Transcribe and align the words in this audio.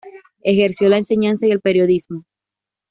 Ejerció 0.41 0.89
la 0.89 0.97
enseñanza 0.97 1.45
y 1.45 1.51
el 1.51 1.61
periodismo. 1.61 2.25